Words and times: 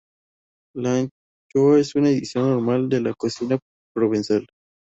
La 0.75 0.95
anchoa 0.95 1.77
es 1.79 1.93
una 1.93 2.07
adición 2.07 2.49
normal 2.49 2.91
en 2.91 3.03
la 3.03 3.13
cocina 3.13 3.59
provenzal. 3.93 4.47